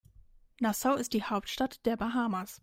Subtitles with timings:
[0.59, 2.59] Nassau ist die Hauptstadt der Bahamas.